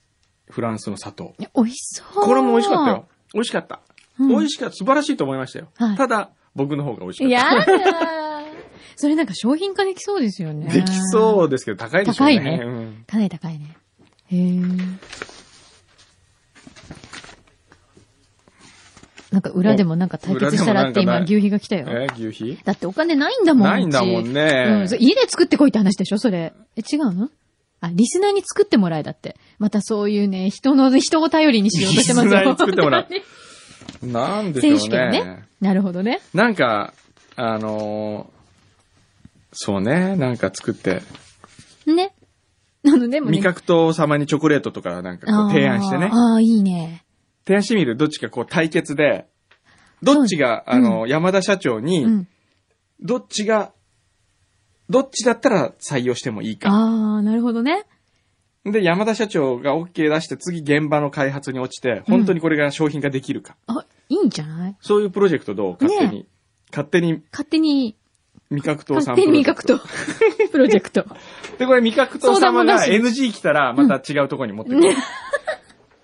[0.51, 1.35] フランスの砂糖。
[1.55, 2.25] 美味しそう。
[2.25, 3.07] これも美味しかったよ。。
[3.35, 3.81] 美味しかった。
[4.19, 4.75] うん美味しかった。
[4.77, 5.69] 素晴らしいと思いましたよ。
[5.77, 7.35] はいただ、僕の方が美味しかった。
[7.35, 8.47] やだー
[8.97, 10.69] それなんか商品化できそうですよね。
[10.73, 12.37] できそうですけど、高いでしょうね。
[12.39, 13.77] 高いねうんかなり高いね。
[14.29, 14.61] へえ。
[19.33, 21.87] なんか裏でもなんか対決したらって今牛皮が来たよ。
[21.89, 22.59] えー牛皮？
[22.65, 23.69] だってお金ないんだもん。
[23.69, 26.55] ないんだもんねうん家で作ってこいって話でしょそれ。
[26.77, 27.29] え、違うの？
[27.81, 29.37] あ、リスナーに作ってもらえだって。
[29.59, 32.35] またそういうね、人の、人を頼りにしようとしてますよ。
[32.35, 33.07] リスナーに作ってもらう
[34.07, 35.45] なんでしょう選手権ねね。
[35.61, 36.21] なるほどね。
[36.35, 36.93] なんか、
[37.37, 38.37] あのー
[39.59, 41.01] そうね、なんか作って、
[41.87, 42.15] ね。
[42.83, 43.39] なのでもね。
[43.39, 46.11] 味覚糖様にチョコレートとかなんかこう提案してね。
[46.13, 47.05] あーあー、いいね。
[47.47, 49.27] 提案してみるどっちかこう対決で、
[50.03, 52.29] どっちが、そうあの、山田社長に、うん。
[53.01, 53.73] どっちが、
[54.89, 56.71] どっちだったら採用してもいいか。
[56.71, 57.85] ああ、なるほどね。
[58.65, 63.57] で、山田社長が OK 出して次現場の開発に落ちて、本当にこれが商品化できるか。
[63.67, 64.77] あ、いいんじゃない？
[64.81, 65.77] そういうプロジェクトどう？
[65.81, 66.27] 勝手に。
[66.71, 67.97] 勝手に勝手に、
[68.51, 71.03] 味覚糖さん勝手に味プロジェク覚と、 プロジェクト。
[71.05, 71.17] ト
[71.59, 74.95] で、これ味覚糖様が NG 来たら、また違うところに持ってくる。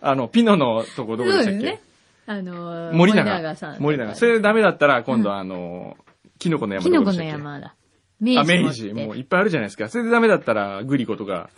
[0.00, 1.80] あの、ピノのとこどこでしたっけ、そうですね。
[2.26, 3.56] あのー、森永。
[3.56, 3.76] さん。
[3.80, 4.14] 森永。
[4.14, 5.96] それダメだったら、今度はあの、
[6.38, 7.74] キノコの山キノコの山だ。
[8.22, 8.64] 明あ、治持って。
[8.64, 8.92] 明治。
[8.94, 9.88] もういっぱいあるじゃないですか。
[9.88, 11.50] それでダメだったら、グリコとか、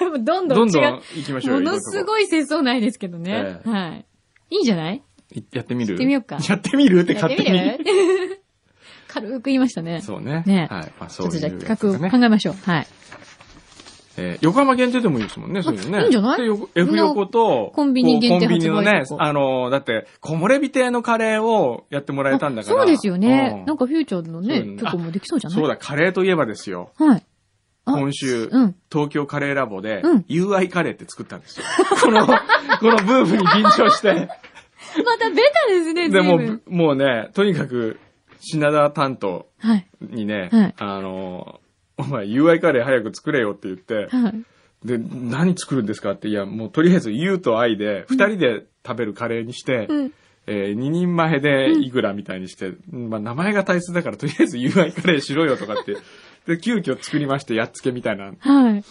[0.00, 1.00] どんどどんどんん違う。
[1.16, 1.60] 行きましょうよ。
[1.62, 3.32] ものすごい節操ないですけどね。
[3.32, 4.04] ええはい。
[4.50, 5.02] いいんじゃない？
[5.34, 5.92] いやってみる？
[5.92, 7.00] やってみようかやってみる？
[7.00, 7.84] ってやってみ勝手に。
[8.28, 8.42] る
[9.08, 10.00] 軽く言いましたね。
[10.02, 10.42] そうね。
[10.46, 10.92] ねはい。
[10.98, 11.76] まあ、ちそういうょっとじゃあ。
[11.76, 12.54] 企画考えましょう。
[12.70, 12.86] はい。
[14.18, 16.02] えー横浜限定でもいいですもんね、そういうのね。
[16.02, 16.38] いいんじゃない？
[16.38, 22.76] でよ F 横と、コンビニ限定コンビニのねあの、だって、木漏れ日亭のカレーをやってもらえたんだから。
[22.78, 23.54] そうですよね。
[23.60, 25.58] うんなんかフューチャーのね曲もできそうじゃない？
[25.58, 26.90] そうだ、カレーといえばですよ。
[26.98, 27.22] はい。
[27.84, 28.76] あ今週、うん。
[28.92, 31.64] 東京カレーラボで、うん UI カレーって作ったんですよ。
[32.02, 32.32] この、 こ
[32.82, 34.28] のブームに緊張して。
[35.04, 37.98] またベタですね、でももうね、とにかく、
[38.40, 39.86] 品田担当はい。
[40.00, 41.60] にね、はいあの、
[41.98, 44.42] お前 UI カレー早く作れよって言って、はい。
[44.84, 46.12] で、何作るんですか？
[46.12, 50.12] って、いや、もうとりあえず U と I で、二人で食べるカレーにして、うん。
[50.50, 55.96] えー二人前でいくらみたいにして、まあ名前が大切だからとりあえず UI カレーしろよとかって、
[56.46, 58.32] で、急遽作りまして、やっつけみたいな。
[58.38, 58.82] はい。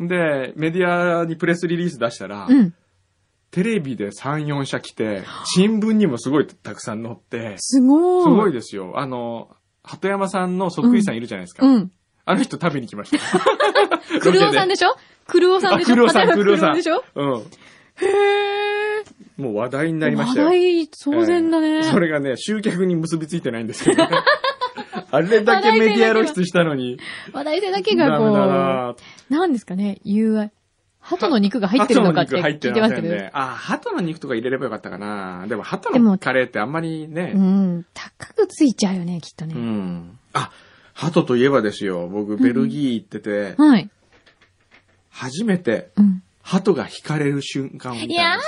[0.00, 2.74] で、メディアにプレスリリース出したら、うん。
[3.50, 5.22] テレビで3、4社来て、
[5.54, 8.36] 新聞にもすごいたくさん載って、すすごい。
[8.36, 8.98] ごいですよ。
[8.98, 9.48] あの、
[9.82, 11.64] 鳩山さんのそっくりさんいるじゃないですか。
[11.66, 11.90] うん。
[12.26, 13.18] あの人食べに来ました。
[14.20, 14.94] クルオさんでしょ？
[15.26, 15.94] クルオさんあ、でしょ？
[15.94, 16.74] クロさん、クロさん。
[16.74, 17.04] でしょ？
[17.14, 17.32] うん。
[17.38, 19.42] へー。
[19.42, 20.46] もう話題になりましたよ。
[20.46, 21.68] 話題騒然だね。
[21.78, 24.10] えーそれがね、集客に結びついてないんですけどね。
[25.12, 26.98] あれだけメディア露出したのに、
[27.32, 28.96] 話題性だけがこなう、
[29.32, 30.50] なんですかね、UI。
[31.00, 33.08] 鳩の肉が入ってるのかって聞いてますけど。
[33.08, 33.30] ね。
[33.32, 35.46] あ、鳩の肉とか入れればよかったかな。
[35.46, 37.38] でも鳩でものカレーってあんまりねう。
[37.38, 37.86] ん。
[37.94, 39.54] 高くついちゃうよね、きっとうね。
[39.54, 40.18] ん。
[40.32, 40.50] あ、
[40.96, 42.08] 鳩といえばですよ。
[42.08, 43.90] 僕、ベルギー行ってて、はい。
[45.10, 46.22] 初めてうん。
[46.42, 48.14] 鳩が惹かれる瞬間を見た。
[48.14, 48.42] やだ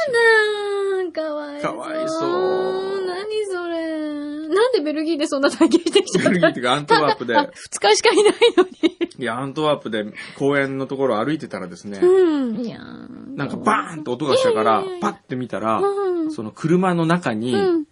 [1.05, 1.13] ー。
[1.13, 1.73] かわいそう。
[1.73, 4.49] かわいそう何それ。
[4.49, 6.31] なんでベルギーでそんな体験してきちゃった？
[6.31, 8.25] ベルギーっていうかアントワープであ、二日しかいない
[8.57, 8.71] のに。
[9.19, 10.07] いや、アントワープで
[10.39, 12.61] 公園のところを歩いてたらですね、うん。
[12.61, 16.33] いやーなんかバーンと音がしたからパッて見たら、うん。
[16.33, 17.85] その車の中に、うん。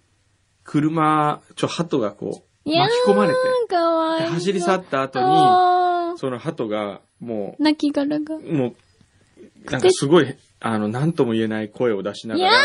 [0.62, 4.35] 車、ちょ、鳩がこう、巻き込まれて、かわいでそう。
[4.35, 8.35] 走り去った後に、その鳩が、も泣き殻が。
[8.37, 12.62] う、もう、なんかすごい、あの、なんとも言えない声を出しながやら、だ、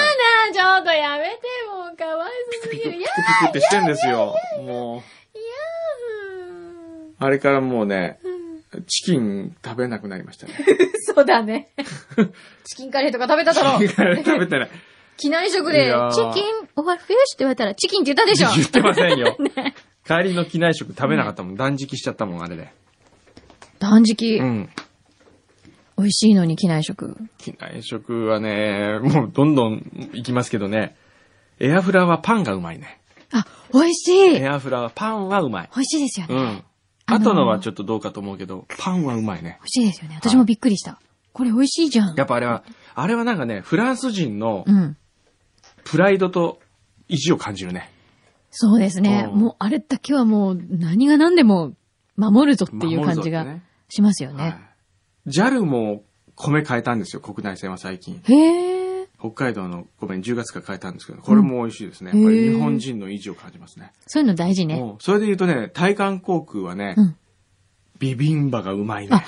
[0.53, 2.31] ちょっとやめて、もうかわい
[2.63, 2.91] そすぎる。
[2.91, 3.07] ピクピクピや
[3.41, 4.35] クってしてんですよ。
[4.65, 5.21] もう、
[7.23, 8.19] あれからもうね、
[8.87, 10.53] チキン食べなくなりましたね。
[11.13, 11.69] そうだね。
[12.63, 13.87] チキンカレーとか食べただろう。
[13.87, 14.05] 食
[14.39, 14.69] べてない。
[15.17, 19.37] 機内食でいやー、チキン、オアフィッシュって言われたら、チキンって言ったでしょ言ってませんよ。
[20.05, 21.55] 帰りの機内食食べなかったもん。
[21.55, 22.73] 断食しちゃったもん、あれで。
[23.79, 24.69] 断食、うん。
[25.97, 27.15] 美味しいのに機内食？
[27.37, 30.95] 機内食はね、もうどんどん行きますけどね。
[31.59, 32.99] エアフラはパンがうまいね。
[33.31, 35.69] あ、美味しいエアフラはパンはうまい。
[35.75, 36.35] 美味しいですよね。
[36.35, 36.63] 美うん。
[37.05, 39.59] あのー後のはちょっとどうかと思うけど、パンはうまいね。
[39.61, 40.15] 味しいですよね。
[40.19, 40.99] 私もびっくりした。
[41.33, 42.15] これ美味しいじゃん。
[42.15, 42.63] やっぱあれは、
[42.95, 44.97] あれはなんかね、フランス人のうん。
[45.83, 46.59] プライドと
[47.07, 47.91] 意地を感じるね。
[48.51, 49.27] そうですね。
[49.31, 51.73] うんもうあれだけはもう何が何でも
[52.17, 53.45] 守るぞっていう感じが
[53.89, 54.55] しますよはね。
[55.25, 55.29] い。
[55.29, 56.03] JAL も
[56.35, 58.21] 米変えたんですよ、国内線は最近。
[58.23, 59.07] へえ。
[59.19, 62.11] 北海道の米10月から変えたんですけど、これも美味しいですね。
[62.13, 63.91] うんやっぱり日本人の意地を感じますね。
[64.07, 64.75] そういうの大事ね。
[64.77, 67.15] もうそれで言うとね、対韓航空はね、うん
[67.99, 69.23] ビビンバがうまいね。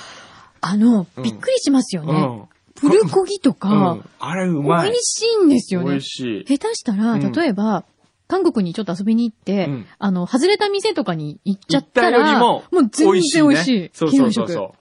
[0.61, 2.11] あの、うんびっくりしますよね。
[2.13, 2.43] うん。
[2.75, 4.89] プルコギとうかん、あれうまい。
[4.89, 6.05] 美味しいんですよね美味。
[6.05, 6.45] しい。
[6.57, 7.85] 下手したら、うん例えば、
[8.27, 13.79] 韓国にちょっと遊びに行って、うんあの、外れた店とかに行っちゃった行ったよら、りもう全然美味しい。
[13.81, 14.71] ねそうそうそう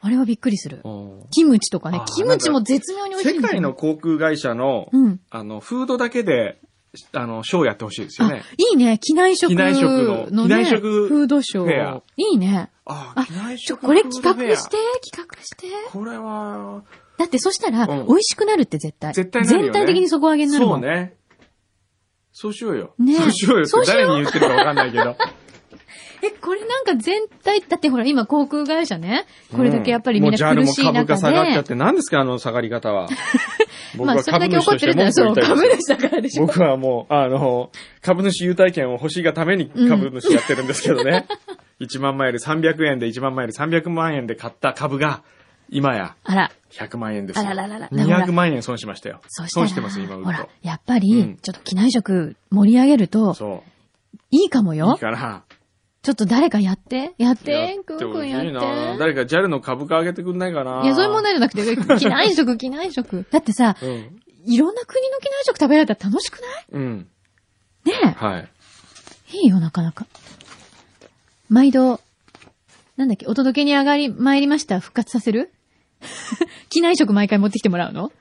[0.00, 0.82] あれはびっくりする
[1.30, 3.36] キムチとかねキムチも絶妙に美味しい。
[3.36, 5.20] 世界の航空会社の、うん。
[5.30, 6.58] あの、フードだけで、
[7.12, 8.98] あの、ショーやってほしいですよあね。、いいね。
[8.98, 12.02] 機内食機内食ののね、機内食フードショー。
[12.16, 12.70] いいね。
[12.84, 14.76] ああ機内食これ企画して、
[15.10, 15.68] 企画して。
[15.90, 16.82] これは、
[17.16, 19.14] だってそしたら、うん美味しくなるって絶対。
[19.14, 20.72] 絶対なるよね全体的に底上げになるも。
[20.72, 21.14] そうんね。
[22.34, 22.90] そうしようよ。
[22.98, 25.16] ねそうしようよって誰に言ってるかわかんないけど。
[26.20, 33.08] え、これなんか全体、だってほら、今航空会社ね、これだけやっぱりみんなもう苦しい JAL も株中が下がっちゃっで、て、何ですかあの下がり方は。
[33.96, 36.46] 僕まあ、は株主としてそう、株主だからでしょ。
[36.46, 37.70] 僕はもう、あの、
[38.00, 41.26] 株主優待券を欲しいがために株主やってるんですけどね。
[41.80, 45.22] 1万マイル300円で1万マイル300万円で買った株が、
[45.74, 47.42] 今やあら、100万円ですよ。
[47.46, 49.20] あらららら200万円損しましたよ。
[49.28, 53.62] そしたら、損してます、今売ほらやっぱうりん、ちょっと機内食盛り上げると、そ
[54.30, 54.74] いいかもう。
[54.74, 54.96] いいよ。
[54.96, 55.42] かな。
[56.02, 58.98] ちょっと誰かやって、やっやて、くんくんやって。
[58.98, 60.82] 誰か JAL の株価上げてくんないかな。
[60.84, 61.62] いや、そういう問題じゃなくて、
[61.98, 63.24] 機内食、機内食。
[63.30, 64.20] だってさ、うん。
[64.46, 66.64] いろんな国の機内食食べられたら楽しくない？
[66.72, 67.08] うん。
[67.86, 68.48] ねはい。
[69.32, 69.36] え。
[69.38, 70.06] いいよ、なかなか。
[71.48, 72.00] 毎度、
[72.98, 75.53] なんだっけ、お届けに上がり、参りました、復活させる？
[76.70, 78.12] 機内食毎回持ってきてもらうの？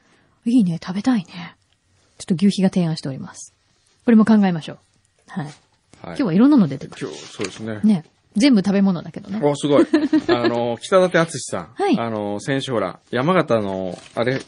[0.45, 1.55] いいね、食べたいね。
[2.17, 3.53] ちょっと牛皮が提案しております。
[4.05, 4.77] これも考えましょう。
[5.27, 5.45] はい。
[5.45, 5.53] はい
[6.05, 7.07] 今日はいろんなの出てくる。
[7.07, 7.79] 今日、そうですね。
[7.83, 8.03] ね。
[8.35, 9.39] 全部食べ物だけどね。
[9.41, 9.85] お、すごい。
[10.27, 11.69] あの、北舘敦さん。
[11.75, 14.45] はいあの、先週ほら、山形の、あれ、し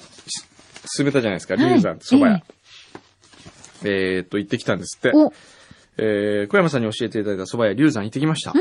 [0.98, 2.44] 進めたじゃないですか、はい龍山、蕎麦屋。
[3.84, 5.12] えーっと、行ってきたんですって。
[5.14, 5.32] お、
[5.98, 8.54] えー、小山さんに教えていただいた蕎麦屋龍山行ってきました。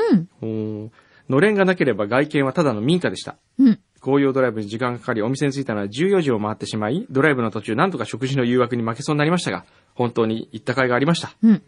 [0.42, 0.92] うん、
[1.28, 3.36] のれんがなければ外見はただの民家でした。
[3.58, 3.80] うん。
[4.04, 9.64] 紅葉ドライブに時間がかかり、お店に着いたのは14時を回ってしまい、ドライブの途中、なんとか食事の誘惑に負けそうになりましたが、
[9.94, 11.34] 本当に行った甲斐がありました。
[11.42, 11.62] うん。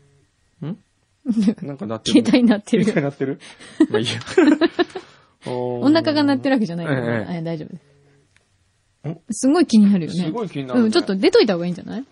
[0.63, 0.79] ん
[1.63, 2.21] なんかなってる。
[2.21, 3.41] 携帯になってる携帯になってる
[3.89, 4.13] まあいいや。
[5.47, 9.47] お腹が鳴ってるわけじゃないから、えええ大丈夫す。
[9.47, 10.25] すごい気になるよね。
[10.25, 12.05] すごい気になるねうん、ちょっと出といた方がいいんじゃない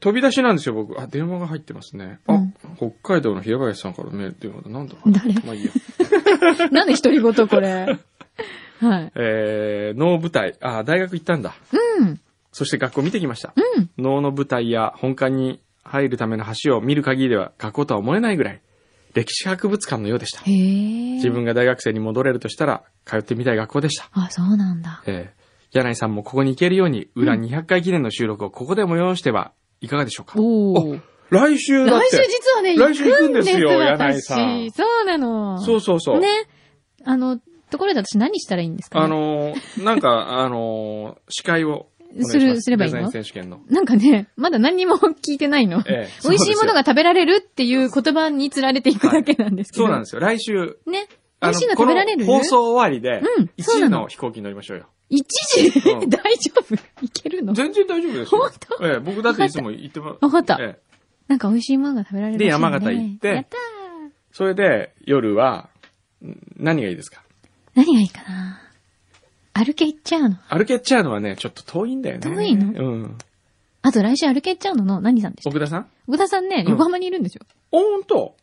[0.00, 0.98] 飛び出しなんですよ、僕。
[0.98, 2.20] あ、電話が入ってますね。
[2.26, 4.70] あ、うん北海道の平林さんからメール電話だ。
[4.70, 5.72] なんだ誰まあいいや。
[6.70, 7.98] なんで独り言これ。
[8.80, 9.12] はい。
[9.14, 10.54] えー、脳舞台。
[10.60, 11.54] あ、大学行ったんだ。
[12.00, 12.20] うん。
[12.52, 13.52] そして学校見てきました。
[13.56, 13.90] うん。
[13.98, 18.60] 脳の舞台や本館に入るための橋を見る限りでは学校とは思えないぐらい、
[19.14, 20.40] 歴史博物館のようでした。
[20.42, 21.14] へえ。
[21.16, 24.08] 自分が大学生に戻れるとしたら、通ってみたい学校でした。
[24.12, 25.02] あ、そうなんだ。
[25.06, 30.34] えー、柳井さんもここに行けるように、裏200回記念の収録をここで催してはいかがでしょうか？
[30.40, 31.00] おー。
[31.30, 32.06] 来週だって。
[32.06, 35.60] 来週実はね、来週行くんですよ行柳井さん私そうなの。
[35.60, 36.20] そうそうそう。
[36.20, 36.26] ね。
[37.04, 37.38] あの、
[37.70, 41.86] ところで私何したらいいんですか、ね、あのー、なんか、あのー、司会を
[42.20, 42.24] す。
[42.32, 43.10] するすればいいの？
[43.10, 43.60] 選手権の。
[43.68, 45.82] なんかね、まだ何にも聞いてないの？
[45.88, 49.84] ええ美味しいものが食べられるっていう言葉に釣られていくだけなんですけど。
[49.84, 50.20] そうなんですよ。
[50.20, 51.06] 来週、ね。
[51.40, 52.24] 美味しいの食べられる？
[52.26, 53.98] 放送終わりで、うん1そうなの。
[53.98, 54.86] 時の飛行機に乗りましょうよ。
[55.08, 55.24] 一
[55.70, 56.10] 時、うん。
[56.10, 56.74] 大丈夫？
[57.02, 57.52] いけるの？
[57.54, 58.40] 全然大丈夫ですよ。
[58.40, 58.86] 本当？
[58.86, 60.24] ええ、僕だっていつも言ってます。
[60.24, 60.58] わかった。
[60.60, 60.90] ええ。
[61.28, 63.28] なんか美味しいものが食べられるで山形行って。
[63.28, 64.10] やったー。
[64.32, 65.68] それで、夜は、
[66.24, 67.22] ん何がいいですか？
[67.80, 68.60] 何がいいかな？
[69.54, 70.36] アルケッチャーノ？
[70.48, 72.22] アルケッチャーノはね、ちょっと遠いんだよね。
[72.22, 72.66] 遠いの？
[72.72, 73.18] うん。
[73.82, 75.86] あと来週アルケッチャーノの何さんでした奥田さん？
[76.06, 77.42] 奥田さんね、うん横浜にいるんですよ。
[77.72, 78.36] おーんと？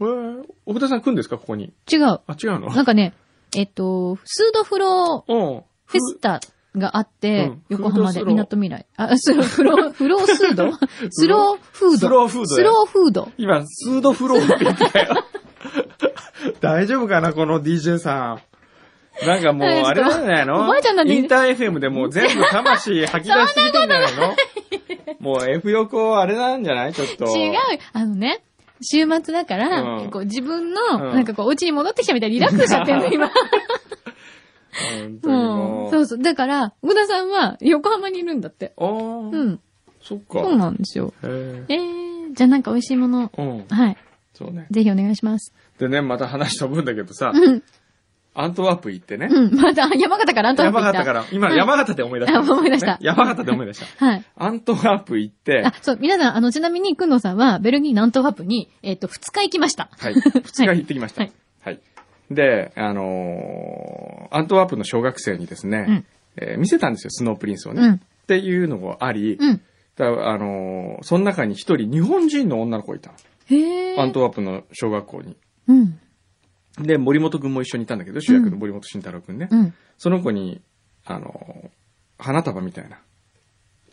[0.00, 1.72] えー、奥田さん来るんですかここに？
[1.90, 2.02] 違う。
[2.04, 2.68] あ、違うの？
[2.74, 3.14] なんかね、
[3.56, 5.62] えっと、フードフローうん。
[5.86, 6.40] フェスタ
[6.76, 8.86] があって、うん横浜で、フードスローみなとみらい。
[8.96, 10.72] あ、スロー、フロー、 フロースード？
[11.10, 11.96] スローフード。
[11.98, 13.28] スローフードスローフード。
[13.38, 15.14] 今、スードフローって言ったよ。
[16.60, 18.40] 大丈夫かなこの DJ さん。
[19.26, 20.54] なんかもう、はいあれなんじゃないの？
[20.64, 24.34] おばあちゃんなんでインター FM でもう全部魂吐き出しすぎてんじゃないの？
[25.20, 26.92] もう F 横あれなんじゃない？
[26.94, 27.24] ちょっと。
[27.36, 27.52] 違う。
[27.92, 28.42] あのね、
[28.82, 33.30] 週末だから、うんこう自分うんの、なんかこう、お家に戻ってきたみたいにリラックスしちゃってるの、今。
[35.24, 35.88] ももう。
[35.88, 36.18] うそうそう。
[36.22, 38.72] だから、奥田さんは横浜にいるんだって。
[38.78, 39.60] あーうん。
[40.02, 40.40] そっか。
[40.42, 41.12] そうなんですよ。
[41.22, 43.66] へーえー、じゃあなんか美味しいもの、うん。
[43.68, 43.96] はい。
[44.32, 44.66] そうね。
[44.70, 45.52] ぜひお願いします。
[45.78, 47.62] でね、また話飛ぶんだけどさ、うん。
[48.32, 49.28] アントワープ行ってね。
[49.30, 49.54] うん。
[49.54, 50.98] また、山形からアントワープ行った。
[50.98, 52.38] 山形から、今はい山形で思い出した。
[52.38, 54.06] あ 思い出したね山形で思い出した。
[54.06, 54.24] はい。
[54.36, 59.88] アントワープ行って、あ、そう、皆さん、あの、ちなみに、くんのさんは、ベルギーのアントワープに、えっ、と、二日行きました。
[59.98, 60.14] はい。
[60.14, 61.22] 二日行ってきました。
[61.22, 61.28] は
[61.64, 61.80] はい
[62.30, 62.34] い。
[62.34, 66.04] で、あのーアントワープの小学生にですね、うん
[66.36, 67.82] えー見せたんですよ、スノープリンスをね。
[67.82, 67.98] うんっ
[68.30, 69.60] ていうのがあり、うん。
[69.96, 73.16] だあのーその中に一人日本人の女の子がいたの。
[73.46, 74.00] へー。
[74.00, 75.36] アントワープの小学校に。
[75.66, 75.98] うん。
[76.82, 79.48] で、森本くんも一緒にいたんだけど、主役の森本慎太郎くんね。
[79.50, 79.74] うん。
[79.98, 80.60] その子に、
[81.04, 81.68] あのー
[82.22, 83.00] 花束みたいな、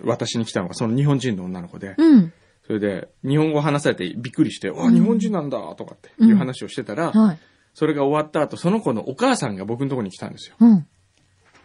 [0.04, 2.34] 私に来たのがその日本人の女の子で、うん。
[2.66, 7.40] それで、日本語話されてびっくりして、わ、うん日本人なんだとかっていう話をしてたら、はい。
[7.74, 10.56] それが終わった後、その子のお母さんが僕のところに来たんですよ。
[10.60, 10.88] うん。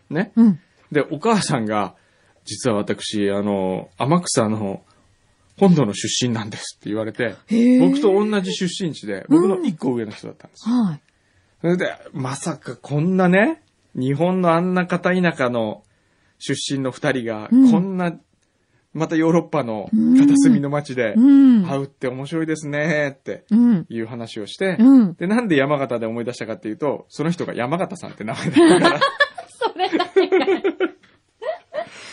[0.08, 0.30] ね。
[0.37, 0.61] うん。
[0.92, 1.96] で、お母さんが、
[2.44, 4.85] 実は私、あの、天草の
[5.58, 7.35] 本土の出身なんですって言われて、
[7.80, 10.74] 僕と同じ出身地で、僕の一個上の人だったんですよ。
[10.76, 11.00] はい。
[11.62, 13.62] それで、まさかこんなね、
[13.94, 15.85] 日本のあんな片田舎の
[16.38, 18.12] 出身の二人が、うんこんな、
[18.92, 21.64] またヨーロッパの片隅の町でうん。
[21.64, 23.87] 会うって面白いですねってうん。
[23.88, 25.14] いう話をして、うん。
[25.14, 29.01] で、なんで山形で思い出したかっていうと、その人が山形さんって名前だったから、
[29.48, 30.91] それだけ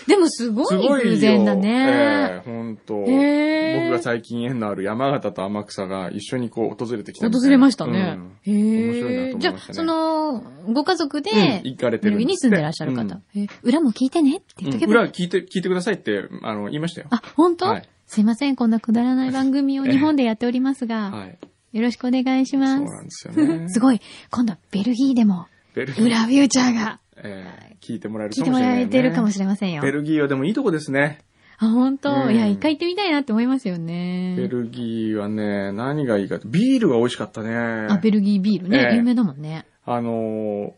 [0.10, 0.88] でもすごすい。
[0.88, 1.70] 偶然だね。
[1.70, 8.18] ええ本当へー僕が最近縁のある山形と天草が一緒にこう訪れてきた訪れましたね。
[8.44, 9.36] へ面白いなと思いえ。
[9.40, 10.44] じゃあ、その、
[10.74, 13.22] ご家族で、うん行かれてるに住んでらっしゃる方。
[13.36, 14.94] え裏も聞いてねって言っとけうん。
[14.94, 15.02] ば。
[15.02, 17.08] 裏聞いて、聞いてくださいって、あの、言いましたよ。
[17.12, 21.38] あ、本当、はいすいません、こんなくだらない番組を日本でやっておりますが、はい。
[21.74, 23.68] よろしくお願いしまそうなんですよね。
[23.68, 23.74] す。
[23.78, 24.02] すごい。
[24.32, 25.46] 今度はベルギーでも、
[25.76, 26.06] ベルギー。
[26.08, 28.82] 裏フューチャーがええ聞いてもらえる聞いてもらかもしれない、ね。
[28.84, 29.82] えてるかもしれませんよ。
[29.82, 31.20] ベルギーはでもいいとこですね。
[31.58, 34.36] あ、本当、うんいや、一回行ってみたいなって思いますよね。
[34.38, 37.88] ベルギーはね、何がいいかビールが美味しかったね。
[37.90, 38.78] あ、ベルギービールね。
[38.92, 39.66] ええ有名だもんね。
[39.86, 40.72] あのー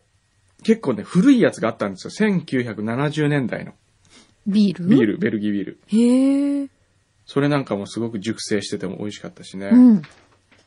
[0.64, 2.28] 結構ね、古いやつがあったんですよ。
[2.28, 3.72] 1970年代の
[4.46, 4.88] ビール？
[4.88, 5.80] ビール、ベルギービール。
[5.88, 6.68] へえ。
[7.26, 9.70] それなんかもすごく熟成してても美味しかったしね。
[9.72, 10.02] うん。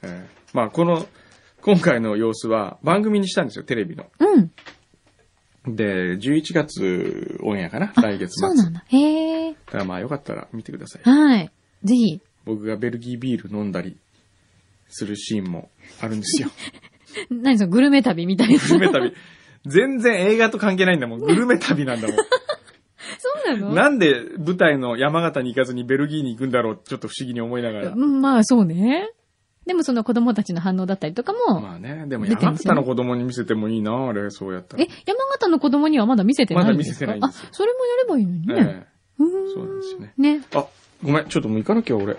[0.04, 1.08] ええまあ、この、
[1.62, 4.06] 今回の様子は番組にしたんですよ、テレビの。
[4.20, 4.52] うん。
[5.68, 7.92] で、11月オンエアかな？
[7.96, 8.48] あ来月末。
[8.50, 8.84] そうなんだ。
[8.88, 9.52] へえ。
[9.54, 11.02] だからまあよかったら見てください。
[11.04, 11.52] はい。
[11.84, 12.22] ぜひ。
[12.46, 13.98] 僕がベルギービール飲んだり
[14.90, 15.70] するシーンも
[16.02, 16.50] あるんですよ。
[17.32, 18.60] 何そのグルメ旅みたいな。
[18.60, 19.14] グルメ旅。
[19.66, 21.20] 全然映画と関係ないんだもん。
[21.22, 22.18] グルメ旅なんだもん。
[23.18, 23.74] そうなの？
[23.74, 27.92] なんで舞台の山形に行かずにベルギーに行くんだろうちょっと不思議に思いながら。
[27.92, 29.10] うんまあ、そうね。
[29.66, 34.84] でもその子供たちの反応だったりとかも、まあね、でも山形の子供に見せてもいいな、あれ、そうやったら。
[34.84, 38.56] え、山形の子供にはまだ見せてないまだ見せてないんですよあ、それもやればいいのにね。
[38.58, 40.14] えうーえそうなんですよね。
[40.18, 40.42] ね。
[40.54, 40.68] あ、
[41.04, 42.18] ごめん、ちょっともう行かなきゃ、俺。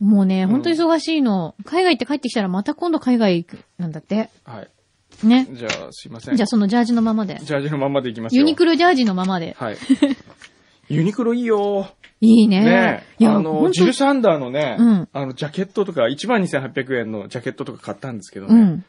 [0.00, 1.54] もうね、ん本当に忙しいの。
[1.64, 4.30] 海外行って帰ってきたらまた今度海外行く、なんだって。
[4.44, 5.26] はい。
[5.26, 5.48] ね。
[5.52, 6.36] じゃあ、すいません。
[6.36, 7.38] じゃあそのジャージのままで。
[7.42, 8.40] ジャージのまんまで行きますよ。
[8.40, 9.54] ユニクロジャージのままで。
[9.58, 9.76] はい。
[10.88, 11.88] ユニクロいいよ。
[12.20, 12.64] いいね。
[12.64, 18.84] ねいや、あの、本ジルサンダーのね、うんあの、ジャケットとか、12800円のジャケットとか買ったんですけどね、うん。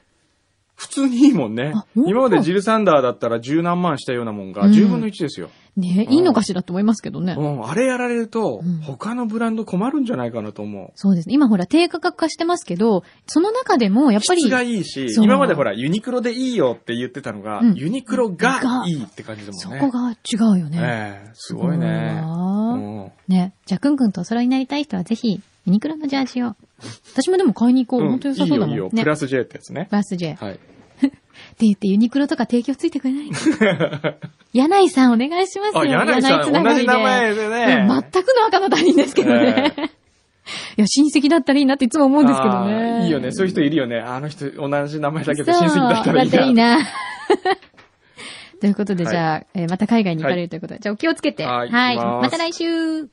[0.79, 5.49] 普通にいいもんね今までジルサンダーだったら十何万したようなもんが、うん10分の1ですよ。
[5.75, 7.35] ねいいのかしらと思いますけどね。
[7.37, 10.91] うん、あれやられるとうん、他のブランド困るんじゃないかなと思う。
[10.95, 11.33] そうですね。
[11.33, 19.79] 今ほら低価格化してますけど、その中でもやっぱり、質がいいし、今までほら、ユニクロでいいよって言ってたのが、うんユニクロががいいって感じだもんね。
[19.79, 20.79] そこが違うよね。
[20.81, 22.21] ええすごいね。
[22.23, 23.53] わうんね。
[23.65, 26.56] じゃあ、くんくんとお揃いになりたい人はぜひ、ユニクロのジャージを。
[27.13, 28.06] 私もでも買いに行こう。
[28.06, 28.69] うん本当良さそうだもん。
[28.72, 28.95] いいよいいよ。
[28.95, 29.10] ねプ。
[29.10, 29.88] ラス J ってやつね。
[29.91, 30.34] バース J。
[30.34, 30.60] ってはい。
[31.60, 33.30] 言ってユニクロとか提供ついてくれない
[34.54, 35.82] 柳井さんお願いしますよ。
[35.82, 37.88] あ、柳井さん、つながりで同じ名前でね。
[37.89, 39.74] うん全くの赤の他人ですけどね。
[40.78, 42.74] いや、親戚だったらいいなっていつも思うんですけどあね。
[43.02, 43.32] ーいいよね。
[43.32, 44.00] そういう人いるよね。
[44.00, 46.45] あの人、同じ名前だけそうど親戚だったらいいな。
[46.45, 46.78] いいな。
[48.60, 51.45] ということで、はいじゃあ、えーまた海外に行かれるということで、じゃあお気をつけて。
[51.45, 51.97] はいはい。
[51.97, 53.10] また来週。